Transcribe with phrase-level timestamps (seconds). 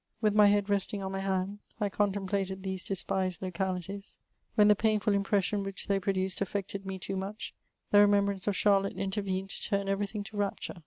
[0.19, 4.17] With my head resting on my hand, I contemplated these demised locahties:
[4.55, 7.53] when ihe painful impression which they produced affieeted me too much,
[7.91, 10.73] the remembrance of Chariotte intervened to turn efery thing to rapture.